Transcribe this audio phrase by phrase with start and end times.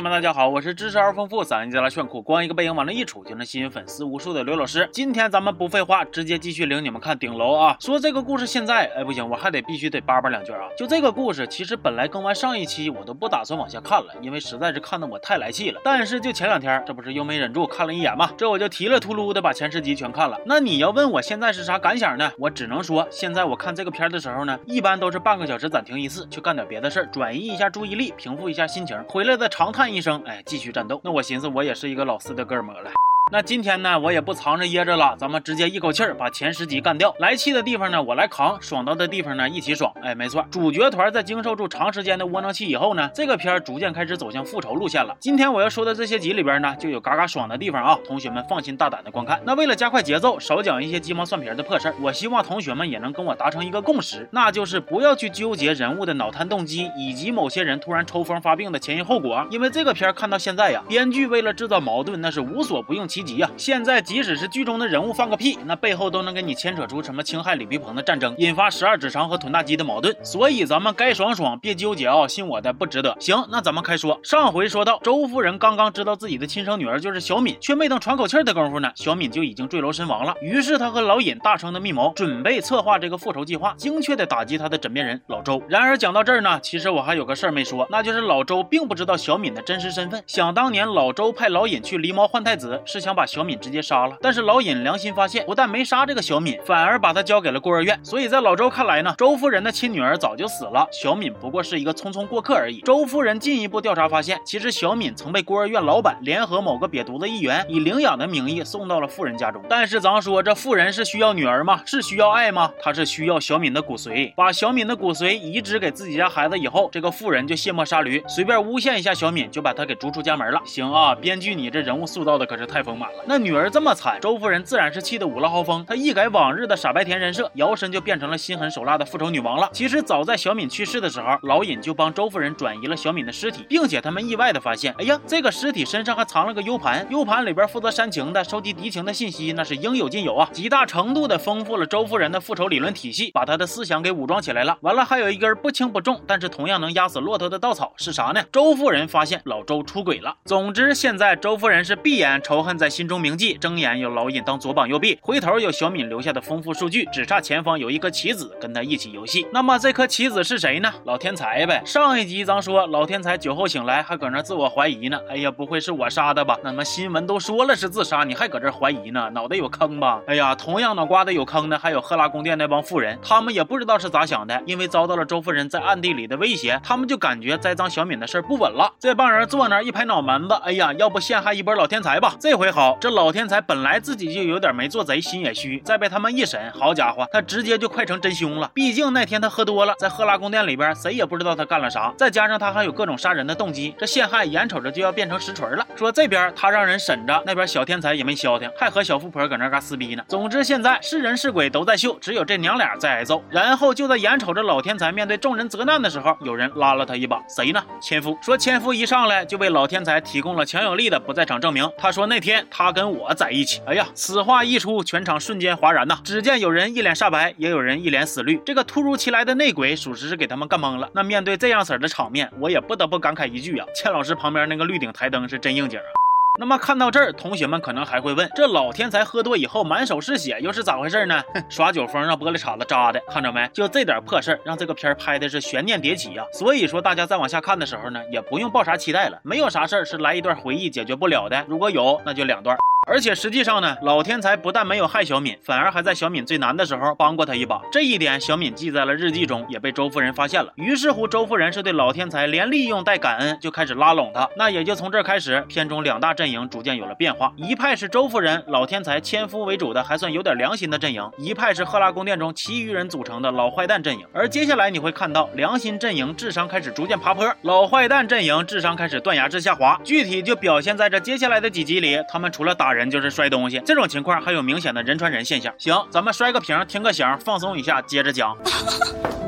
[0.00, 4.88] 朋友们，大家好，我是知识而丰富、嗓音贼拉炫酷、光一个背影往那一杵就能吸引粉丝无数的刘老师。
[4.92, 7.76] 今天咱们不废话，直接继续领你们看顶楼啊！
[7.80, 10.68] 说这个故事现在，哎不行，我还得必须得叭叭两句啊！
[10.78, 15.80] 就这个故事，其实本来更完上一期我都不打算往下看了，因为实在是看得我太来气了。
[15.82, 18.30] 但是就前两天，这不是又没忍住看了一眼吗？
[18.38, 20.40] 这我就提了秃噜的把前十集全看了。
[20.46, 22.30] 那你要问我现在是啥感想呢？
[22.38, 30.70] 我只能说，现在我看这个片的时候呢，一般都是半个小时暂停一次，去干点别的事儿，转移一下注意力，平复一下心情，回来再长叹一声，哎，继续。
[30.70, 32.90] 战斗，那我寻思我也是一个老四的哥们了。
[33.30, 37.14] 那今天呢，我也不藏着掖着了，咱们直接一口气儿把前十集干掉。
[37.18, 39.92] 来气的地方呢，我来扛；爽到的地方呢，一起爽。
[40.02, 45.14] 哎，没错，主角团在经受住长时间的窝囊气以后呢，这个片儿逐渐开始走向复仇路线了。
[45.20, 49.38] 今天我要说的这些集里边呢，就有嘎嘎爽的地方啊，同学们放心大胆的观看。
[49.44, 63.50] 那为了加快节奏，少讲一些鸡毛蒜皮的破事儿，我希望同学们也能跟我达成一个共识，那就是不要去纠结人物的脑瘫动机以及某些人突然抽风发病的前因后果，因为这个片儿看到现在呀，编剧为了制造矛盾，那是无所不用其极呀。
[63.56, 63.98] 现在。
[64.08, 70.16] 即使是剧中的人物放个屁，那背后都能给你牵扯出什么侵害李碧鹏的战争，引发十二指肠和臀大肌的矛盾。
[70.22, 72.26] 所以咱们该爽爽，别纠结啊！
[72.26, 73.14] 信我的，不值得。
[73.20, 74.18] 行，那咱们开说。
[74.22, 80.34] 上回说到，周夫人刚刚知道自己的亲生女儿就是小敏，却没等喘口气的功夫呢，小敏就已经坠楼身亡了。
[80.40, 85.62] 于是她和老尹大声的密谋，准备策划这个复仇计划，精确的打击他的枕边人老周。
[85.68, 90.22] 然而讲到这儿呢，其实我还有个事儿没说，那就是老周并不知道小敏的真实身份。
[90.26, 93.78] 想当年，老周派老尹去狸猫换太子，是想想把小敏直接。
[93.88, 97.98] 杀了，但是老尹良心发现，不但没杀这个小敏，反而把她交给了孤儿院。
[98.02, 102.82] 所以在老周看来呢，周夫人的亲女儿早就死了，小敏不过是一个匆匆过客而已。
[102.82, 109.62] 周夫人进一步调查发现，其实小敏曾被孤儿院老板联合某个瘪犊子议员以领养的名义送到了富人家中。
[109.70, 111.80] 但是咱说这富人是需要女儿吗？
[111.86, 112.70] 是需要爱吗？
[112.82, 114.34] 他是需要小敏的骨髓。
[114.34, 120.60] 把小敏的骨髓移植给自己家孩子以后，这个富人就卸磨杀驴，随便诬陷一下小敏，就把他给逐出家门了。
[120.66, 123.24] 行啊，编剧你这人物塑造的可是太丰满了。
[123.26, 123.68] 那女儿。
[123.70, 125.84] 这么惨，周夫人自然是气得五了豪风。
[125.86, 129.68] 她一改往日的傻白甜人设，摇身就变成了心狠手辣的复仇女王了。
[129.74, 144.78] 其实早在小敏去世的时候，老尹就帮周夫人转移了小敏的尸体，并且他们意外的发现，哎呀，这个尸体身上还藏了个 U 盘，U 盘里边负责煽情的、收集敌情的信息，那是应有尽有啊，极大程度的丰富了周夫人的复仇理论体系，把她的思想给武装起来了。
[144.80, 148.42] 完了，还有一根不轻不重，但是同样能压死骆驼的稻草是啥呢？
[148.50, 150.34] 周夫人发现老周出轨了。
[150.46, 154.42] 总之，现在周夫人是闭眼仇恨在心中铭记，睁眼有老尹。
[154.44, 159.46] 当左膀右臂，回头有小敏留下的丰富数据，只差前方有一颗棋子跟他一起游戏。
[159.52, 160.92] 那么这颗棋子是谁呢？
[161.04, 161.82] 老天才呗。
[161.84, 165.18] 上一集咱说老天才酒后醒来还搁那自我怀疑呢。
[165.28, 166.56] 哎呀，不会是我杀的吧？
[166.62, 169.28] 那么新闻都说了是自杀，你还搁这怀疑呢？
[169.34, 170.20] 脑袋有坑吧？
[170.26, 178.92] 哎呀，同样脑瓜子有坑的还有赫拉宫殿那帮富人，他们也不知道是咋想的，因为遭到了周夫人在暗地里的威胁，他们就感觉栽赃小敏的事不稳了。
[178.98, 182.34] 这帮人坐那一拍脑门子，哎呀，要不陷害一波老天才吧？
[182.38, 184.38] 这回好，好这老天才本来自己就。
[184.38, 188.70] 就有点没做贼心也虚，再被他们一审，好家伙，他直接就快成真凶了。
[188.72, 192.14] 毕竟那天他喝多了，在赫拉宫殿里边，谁也不知道他干了啥。
[192.16, 195.84] 再加上他还有各种杀人的动机，这陷害眼瞅着就要变成实锤了。
[195.96, 200.22] 说这边他让人审着，那边小天才也没消停，还和小富婆搁那嘎撕逼呢。
[200.28, 203.42] 总之现在是人是鬼都在秀，只有这娘俩在挨揍。
[203.50, 207.82] 然后就在眼瞅着老天才面对众人责难的时候，有人拉了他一把，谁呢？
[208.00, 208.38] 千夫。
[208.40, 211.90] 说千夫一上来就为老天才提供了强有力的不在场证明。
[211.98, 213.80] 他说那天他跟我在一起。
[213.86, 214.06] 哎呀。
[214.14, 216.18] 此话一出，全场瞬间哗然呐！
[216.24, 218.60] 只见有人一脸煞白，也有人一脸死绿。
[218.64, 221.08] 这个突如其来的内鬼，属实是给他们干懵了。
[221.12, 226.27] 那面对这样色儿的场面，我也不得不感慨一句啊：倩老师旁边那个绿顶台灯是真应景啊！
[226.60, 231.40] 那么看到这儿，同学们可能还会问：这老天才喝多以后满手是血，又是咋回事呢？
[231.54, 233.68] 哼，耍酒疯让玻璃碴子扎的，看着没？
[233.72, 236.44] 就这点破事儿，让这个片儿拍的是悬念迭起呀！
[236.52, 239.38] 所以说，大家再往下看的时候呢，也不用抱啥期待了。
[239.44, 242.76] 没有啥事儿是来一段回忆解决不了的，如果有，那就两段。
[243.08, 247.80] 而且实际上呢，老天才不但没有害小敏，反而还在小敏最难的时候帮过他一把。
[247.90, 250.70] 这一点小敏记在了日记中，也被周夫人发现了。
[250.76, 254.46] 于是乎，周夫人是对老天才连利用带感恩，就开始拉拢他。
[254.58, 257.50] 那也就从这开始，片中两大阵营逐渐有了变化。
[257.56, 264.26] 一派是周夫人、老天才、千夫为主的，还算有点良心的阵营；一派是赫拉宫殿中其余人组成的老坏蛋阵营。
[264.34, 269.98] 而接下来你会看到，良心阵营智商开始逐渐爬坡，老坏蛋阵营智商开始断崖式下滑。
[270.04, 272.97] 具体就表现在这接下来的几集里，他们除了打人。
[272.98, 275.72] 人就是摔东西，这种情况还有明显的人传人现象。
[275.78, 278.56] 行，咱们摔个瓶，听个响，放松一下，接着讲。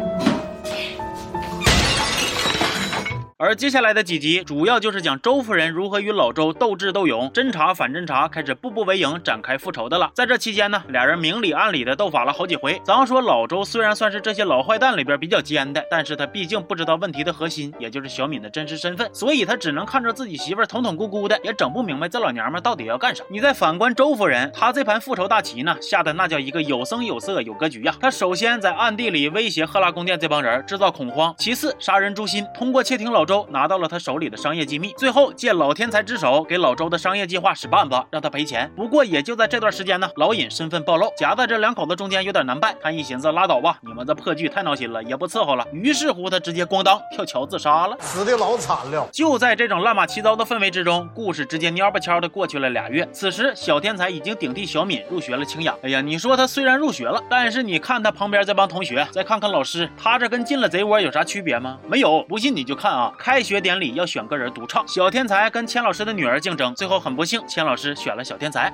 [3.42, 10.10] 而接下来的几集主要就是讲周夫人如何与老周斗智斗勇，侦查反侦查，开始步步为营，展开复仇的了。
[10.14, 12.78] 在这期间呢，俩人明里暗里的斗法了好几回。
[12.84, 23.24] 咱要说老周虽然算是这些老坏蛋里边比较奸的，但是他毕竟不知道问题的核心，也就是小敏的真实身份，所以他只能看着自己媳妇儿统统咕咕的，也整不明白这老娘们到底要干啥。
[23.30, 27.94] 你再反观周夫人，她这盘复仇大棋呢，下的那叫一个有声有色有格局呀。
[28.02, 38.68] 她首先在暗地里威胁赫拉宫殿这帮人，制造恐慌；其次杀人诛心，通过窃听老周拿到了他手里的商业机密；最后借老天才之手给老周的商业计划使绊子，让他赔钱。
[38.74, 42.74] 不过也就在这段时间呢，老尹身份暴露，夹在这两口子中间有点难办。
[42.82, 45.64] 他一寻思，拉倒吧，你们这破剧太闹心了，也不伺候了。
[45.72, 49.08] 于是乎，他直接咣当跳桥自杀了，死的老惨了。
[49.12, 53.08] 就在这种乱码七糟的氛围之中，故事直接蔫不悄的过去了俩月。
[53.12, 55.72] 此时，小天才已经顶替小敏入学了清雅。
[55.84, 61.78] 哎呀，你说他虽然入学了，但是你看他旁边这帮同学，再看看老师，他这跟进了贼窝有啥区别吗？
[61.86, 63.12] 没有，不信你就看啊。
[63.20, 68.72] 开学典礼要选个人独唱，小天才跟千老师的女儿竞争，最后很不幸，千老师选了小天才。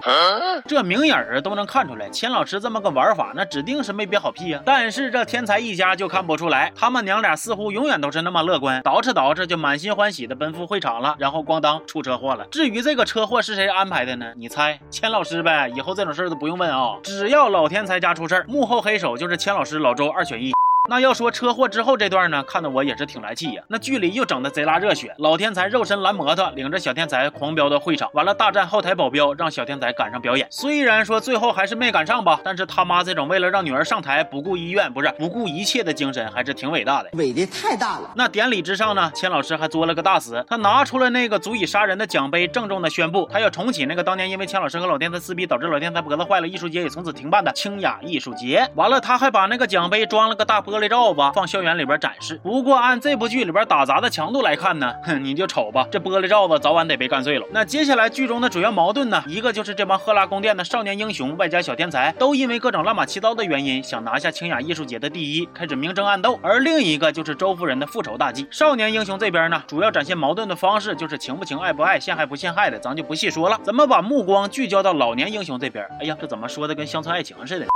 [0.66, 4.62] 这明眼人都能看出来，千老师这么个玩法，那指定是没憋好屁呀。
[4.64, 12.46] 但是这天才一家就看不出来，他们娘俩似乎永远都是那么乐观，捯饬捯饬就满心欢喜的奔赴会场了，然后咣当出车祸了。
[12.52, 14.32] 至于这个车祸是谁安排的呢？
[14.36, 15.68] 你猜，千老师呗。
[15.74, 20.52] 以后这种事儿都不用问啊，只要老天才家出事儿，幕后黑手就是千老师、老周二选一。
[20.88, 23.62] 那要说车祸之后这段呢，看得我也是挺来气呀。
[23.68, 30.46] 那剧里又整的贼拉热血，老天才肉身拦摩托，领着小天才狂飙到会场，完了大战后台保镖，让小天才赶上表演。
[30.50, 37.10] 虽然说最后还是没赶上吧，但是他妈这种为了让女儿上台不顾医院不是不顾一切的精神，还是挺伟大的。
[37.14, 38.12] 伟的太大了。
[38.14, 48.70] 那典礼之上呢，钱老师还作了个大死，他拿出了那个足以杀人的奖杯，郑重的宣布他要重启那个当年因为钱老师和老天才撕逼导致老天才脖子坏了，艺术节也从此停办的清雅艺术节。
[48.76, 51.46] 完了，他还把那个奖杯装了个大玻玻璃罩子放。
[51.46, 57.46] 校园里边展示，不过按这部剧里边打杂的强度来看呢，哼， 你就瞅吧，这玻璃罩子早晚得被干碎了。
[57.52, 68.46] 那接下来剧中的主要矛盾呢，一个就是这帮赫拉宫殿的少年英雄外加小天才，都因为各种乱码七糟的原因，想拿下清雅艺术节的第一，开始明争暗斗；而另一个就是周夫人的复仇大计。
[68.50, 73.58] 少年英雄这边呢，主要展现矛盾的方式就是情不情、爱不爱、陷害不陷害的，咱就不细说了。
[73.62, 75.86] 怎么把目光聚焦到老年英雄这边？
[76.00, 77.66] 哎呀，这怎么说的跟乡村爱情似的？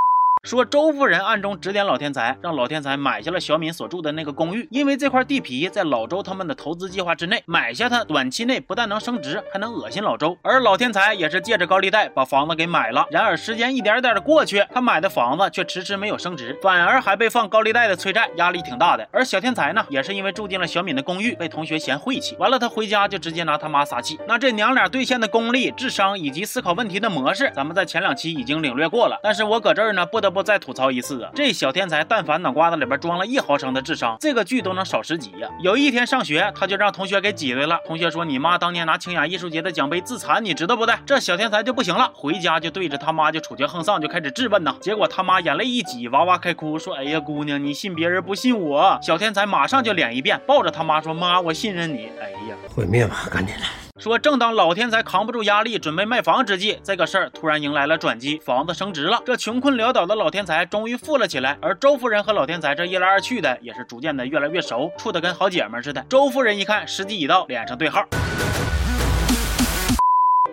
[0.42, 10.38] 说周夫人暗中指点老天才，让老天才买下了小敏所住的那个公寓，因为这块地皮在老周他们的投资计划之内，买下它短期内不但能升值，还能恶心老周。
[10.40, 13.06] 而老天才也是借着高利贷把房子给买了。
[13.10, 19.06] 然而时间一点点的过去，他买的房子却迟迟没有升值，反而还被放高利贷的催债，压力挺大的。
[19.12, 24.18] 而小天才呢，也是因为住进了小敏的公寓，被同学嫌晦气，完了他回家就直接拿他妈撒气。
[24.26, 29.20] 那这娘俩兑现的功力、智商以及思考问题的模式，咱们在前两期已经领略过了。
[29.22, 30.29] 但是我搁这儿呢，不得。
[30.30, 31.30] 不再吐槽一次啊！
[31.34, 35.48] 这小天才，但凡脑瓜子里边装了一毫升的智商，这个剧都能少十集呀。
[35.60, 37.78] 有一天上学，他就让同学给挤兑了。
[37.86, 44.74] 同学说：“你妈当年拿清雅艺术节的奖杯自残，你知道不的？”这小天才就不行了，回家就对着他妈就处决横丧，就开始质问呐。
[44.80, 53.89] 结果他妈眼泪一挤，哇哇开哭，说：“哎呀，姑娘，你信别人不信我。”小天才马上就脸一变，抱着他妈说：“妈，我信任你。”哎呀，毁灭吧，赶紧的。
[54.00, 59.20] 说，正当老天才扛不住压力，准备卖房之际，这个事儿突然迎来了转机，房子升值了。
[59.26, 66.02] 这穷困潦倒的老天才终于富了起来，而周夫人和老天才这一来二去的，也是逐渐的越来越熟，处的跟好姐们似的。
[66.08, 68.02] 周夫人一看时机已到，脸上对号。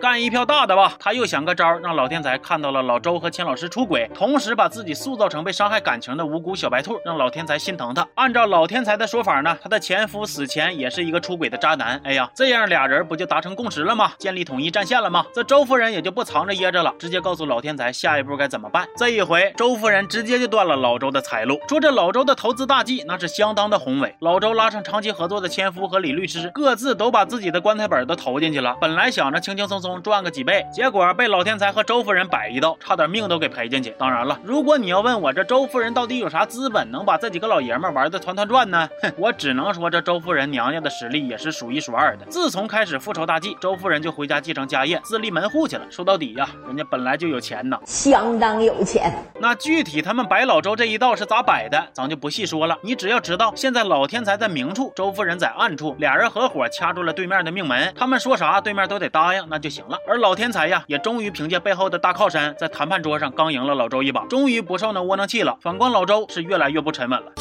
[0.00, 0.92] 干一票大的吧！
[1.00, 8.06] 他又想个招，让老天才看到了老周和钱老师出轨，同时把自己塑造成被伤害感情的无辜小白兔，让老天才心疼他。
[8.14, 12.00] 按照老天才的说法呢，他的前夫死前也是一个出轨的渣男。
[12.04, 14.12] 哎呀，这样俩人不就达成共识了吗？
[14.18, 15.26] 建立统一战线了吗？
[15.34, 18.86] 这周夫人也就不藏着掖着了，直接告诉老天才下一步该怎么办。
[18.96, 24.14] 这一回，周夫人直接就断了老周的财路，说这老周的投资大计那是相当的宏伟。
[24.20, 28.76] 老周拉上长期合作的前夫和李律师，各自都把自己的棺材本都投进去了。
[28.80, 30.64] 本来想着轻轻松松赚个几倍。
[30.72, 33.94] 结果被老天才和周夫人摆一道，差点命都给赔进去。
[33.98, 38.88] 当然了，如果你要问我这周夫人到底有啥资本，能把这几个老爷们玩的团团转呢？
[39.02, 42.26] 哼，我只能说这周夫人娘家的实力也是数一数二的。
[42.26, 45.86] 自从开始复仇大计，周夫人就回家继承家业，自立门户去了。
[45.90, 49.12] 说到底呀，人家本来就有钱呐，相当有钱。
[49.40, 52.76] 那具体他们摆老周这一道是咋摆的，咱就不细说了。
[52.82, 59.98] 你只要知道，现在老天才在明处，周夫人在暗处，俩人合伙掐住了对面的命门，他们说啥对面都得答应，那就行了。
[60.06, 60.68] 而老天才。
[60.68, 65.56] 呀，也终于凭借背后的大靠山，在谈判桌上刚赢了老周一把，终于不受那窝囊气了。
[65.62, 67.32] 反观老周，是越来越不沉稳了。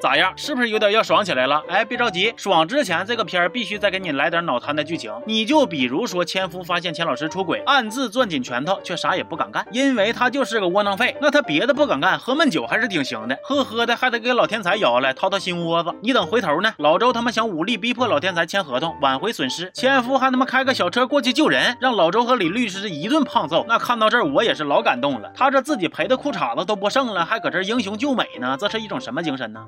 [0.00, 0.32] 咋样？
[0.36, 1.62] 是不是有点要爽起来了？
[1.68, 5.12] 哎，别着急，爽之前这个片儿必须再给你来点脑瘫的剧情。
[5.26, 11.16] 你就比如说，千夫发现钱老师出轨，暗自攥紧拳头，却啥也不敢干，因为他就是个窝囊废。
[11.20, 15.90] 那他别的不敢干，喝闷酒还是挺行的，喝喝的还得给老天才摇来掏掏心窝子。
[16.02, 23.64] 你等回头呢，老周他妈想武力逼迫老天才签合同，挽回损失，千夫还他妈开个小车过去救人，让老周和李律师一顿胖揍。
[23.68, 25.30] 那看到这儿，我也是老感动了。
[25.34, 29.64] 他这自己赔的裤衩子都不剩了，还搁这英雄救美呢，这是一种什么精神呢？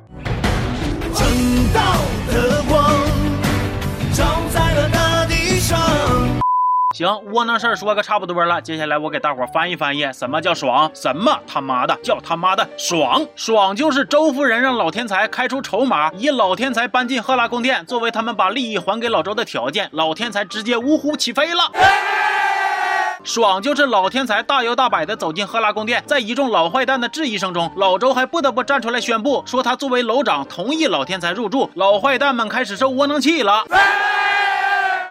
[1.18, 1.26] 正
[1.72, 1.80] 道
[2.28, 2.92] 的光
[4.12, 5.76] 照在了大地上。
[6.94, 10.88] 行，窝囊事儿说个差不多了，接下来我给大伙翻译翻译，什么叫爽？
[10.94, 13.26] 什么他妈的叫他妈的爽？
[13.34, 21.72] 爽就是周夫人让老天才开出筹码，以老天才搬进赫拉宫殿作为他们把利益还给老周的条件，老天才直接呜呼起飞了。
[23.28, 31.70] 爽就是老天才大摇大摆地走进赫拉宫殿，在一众老坏蛋的质疑声中，老周还不得不站出来宣布，说他作为楼长同意老天才入住。
[31.74, 33.64] 老坏蛋们开始受窝囊气了。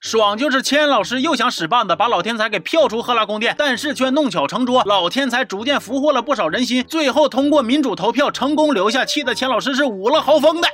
[0.02, 10.68] 爽就是千老师又想使绊子把老天才给票出赫拉宫殿，但是却弄巧成拙，老天才逐渐俘获了不少人心，最后通过民主投票成功留下，气得千老师是捂了嚎风的。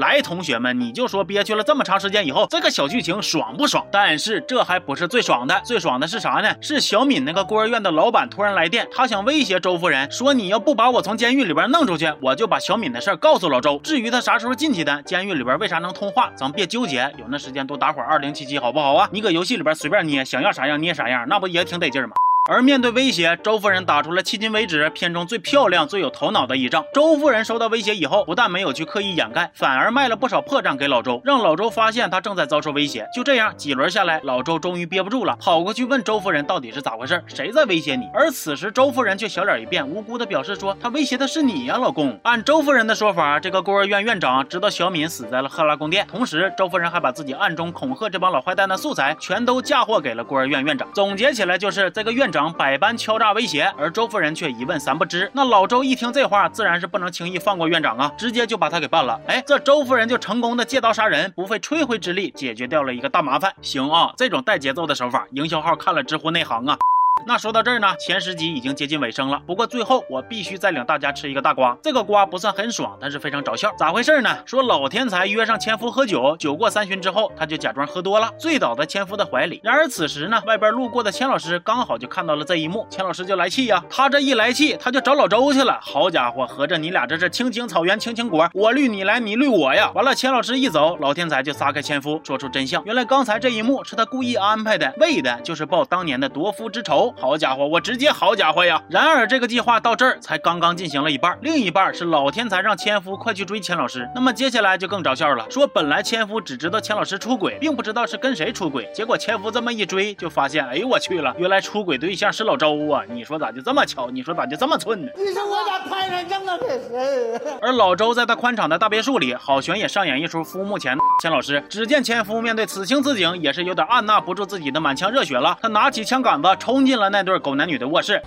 [0.00, 3.86] 来，同学们，你就说憋屈了这么长时间以后，这个小剧情爽不爽？
[3.92, 6.56] 但是这还不是最爽的，最爽的是啥呢？
[6.62, 13.78] 是小敏那个孤儿院的老板突然来电，他想威胁周夫人，说你要不把我从监狱里边弄出去，我就把小敏的事告诉老周。
[13.84, 19.06] 至于他啥时候进去的，监狱里边为啥能通话，咱别纠结，有那时间多打会儿二零七七好不好啊？
[19.12, 22.14] 你搁游戏里边随便捏，想要啥样捏啥样，那不也挺得劲吗？
[22.48, 26.82] 而面对威胁，周夫人打出了迄今为止片中最漂亮、最有头脑的一仗。
[26.94, 33.06] 周夫人收到威胁以后，不但没有去刻意掩盖，反而卖了不少破绽给老周，让老周发现他正在遭受威胁。
[33.14, 38.06] 就这样，几轮下来，老周终于憋不住了，跑过去问周夫人到底是咋回事，谁在威胁你？
[38.14, 50.88] 而此时，周夫人却小脸一变，无辜的表示说：“他威胁的是你呀，老公。”按周夫人的说法，这个孤儿院院长知道小敏死在了赫拉宫殿，同时周夫人还把自己暗中恐吓这帮老坏蛋的素材全都嫁祸给了孤儿院院长。
[50.94, 53.20] 总结起来就是，这个院长百般敲。
[53.20, 55.30] 诈威胁，而周夫人却一问三不知。
[55.34, 59.20] 那老周一听这话，自然是不能轻易放过院长啊，直接就把他给办了。
[59.26, 63.52] 哎，这周夫人就成功的借刀杀人，不费吹灰之力解决掉了一个大麻烦。
[63.60, 66.78] 行啊，这种带节奏的手法，营销号看了直呼内行啊。
[67.26, 69.40] 那说到这儿呢，前十集已经接近尾声了。
[69.46, 71.76] 不过最后我必须再领大家吃一个大瓜。
[71.82, 73.72] 这个瓜不算很爽，但是非常找笑。
[73.78, 74.36] 咋回事呢？
[74.46, 79.60] 说老天才约上千夫喝酒，酒过三巡之后，他就假装喝多了，醉倒在千夫的怀里。
[79.62, 83.84] 然而此时呢，外边路过的千老师刚好就看到了这一幕，千老师就来气呀。
[83.90, 85.78] 他这一来气，他就找老周去了。
[85.82, 89.90] 好家伙，合着你俩这是青青草原青青果，我绿你来，你绿我呀。
[89.94, 92.82] 完了，千老师一走，老天才就撒开千夫，说出真相。
[92.84, 97.09] 原来刚才这一幕是他故意安排的，为的就是报当年的夺夫之仇。
[97.18, 97.80] 好家伙，我。
[97.80, 98.80] 直接好家伙呀！
[98.90, 104.06] 然而这个计划到这儿才刚刚进行了一半，另一半是老天才让千夫快去追钱老师。
[104.14, 108.86] 那么接下来就更找笑了，说本来千夫只知道钱老师出轨，并不知道是跟谁出轨。
[108.94, 113.02] 结果千夫这么一追，就发现，哎呦我去了，原来出轨对象是老周啊！
[113.08, 114.10] 你说咋就这么巧？
[114.10, 115.10] 你说咋就这么寸呢？
[115.16, 117.58] 你说我咋拍上这么个谁？
[117.62, 121.64] 而老周在他宽敞的大别墅里，好悬也上演一出夫目前钱老师。
[121.68, 125.56] 只见千夫面对此情此景，也是有点按捺不住自己的满腔热血了。
[125.62, 128.22] 他拿起枪杆子冲进了那对狗男女的卧室。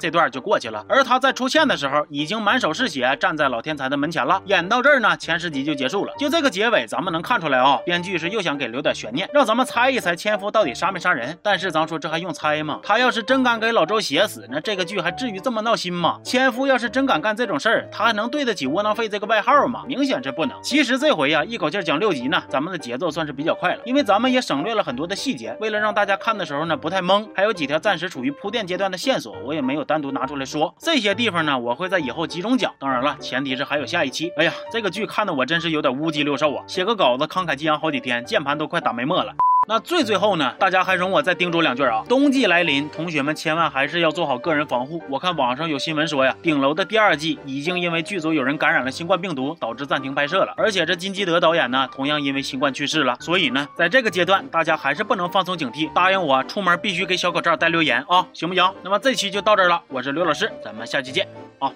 [0.00, 4.40] 这段就过去了，而他在出现的时候，已经满手是血，站在老天才的门前了。
[4.46, 6.12] 演到这儿呢，前十集就结束了。
[6.18, 11.36] 就这个结尾，咱们能看出来啊，编剧是又想给留点悬念，让咱们猜一猜千夫到底杀没杀人。
[11.42, 12.80] 但是咱说这还用猜吗？
[12.82, 16.18] 他要是真敢给老周写死，那这个剧还至于这么闹心吗？
[16.24, 19.84] 千夫要是真敢干这种事儿，他还能对得起窝囊废这个外号吗？
[19.86, 20.56] 明显是不能。
[20.62, 30.72] 其实这回呀，一口气讲六集呢，咱们的节奏算是比较快了，因为咱们也省略了很多的细节，为了让大家看的时候呢不太懵，还有几条暂时处于铺垫阶段的线索，我也没有单独拿出来说。
[30.78, 32.72] 这些地方呢，我会在以后集中讲。
[32.78, 34.30] 当然了，前提是还有下一期。
[34.36, 36.62] 哎呀，这个剧看的我真是有点乌鸡六兽啊！
[36.68, 39.34] 写个稿子慷慨激昂好几天，键盘都快打没墨了。
[39.70, 42.02] 那最最后呢，大家还容我再叮嘱两句啊！
[42.08, 45.00] 冬季来临，同学们千万还是要做好个人防护。
[45.08, 50.52] 我看网上有新闻说呀，顶楼的第二季已经因为剧组有人感染了新冠病毒，导致暂停拍摄了。
[50.56, 53.16] 而且这金基德导演呢，同样因为新冠去世了。
[53.20, 58.74] 所以呢，在这个阶段，大家还是不能放松警惕，答应我出门必须给小口罩戴留言啊，行不行？
[58.82, 61.28] 那么这期就到这儿了，我是刘老师，咱们下期见
[61.60, 61.70] 啊。